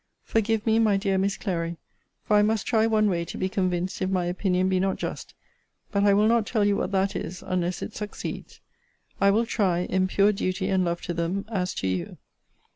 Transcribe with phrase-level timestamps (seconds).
[0.23, 1.77] Forgive me, my dear Miss Clary;
[2.23, 5.35] for I must try one way to be convinced if my opinion be not just.
[5.91, 8.61] But I will not tell you what that is, unless it succeeds.
[9.19, 12.17] I will try, in pure duty and love to them, as to you.